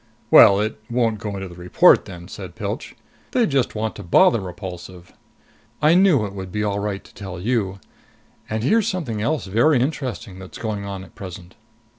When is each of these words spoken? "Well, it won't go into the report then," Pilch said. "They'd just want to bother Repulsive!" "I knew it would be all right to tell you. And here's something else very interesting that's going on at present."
"Well, 0.31 0.59
it 0.59 0.79
won't 0.89 1.19
go 1.19 1.35
into 1.35 1.47
the 1.47 1.53
report 1.53 2.05
then," 2.05 2.21
Pilch 2.25 2.89
said. 2.89 2.95
"They'd 3.33 3.51
just 3.51 3.75
want 3.75 3.95
to 3.97 4.01
bother 4.03 4.41
Repulsive!" 4.41 5.13
"I 5.79 5.93
knew 5.93 6.25
it 6.25 6.33
would 6.33 6.51
be 6.51 6.63
all 6.63 6.79
right 6.79 7.03
to 7.03 7.13
tell 7.13 7.39
you. 7.39 7.79
And 8.49 8.63
here's 8.63 8.87
something 8.87 9.21
else 9.21 9.45
very 9.45 9.79
interesting 9.79 10.39
that's 10.39 10.57
going 10.57 10.85
on 10.85 11.03
at 11.03 11.13
present." 11.13 11.53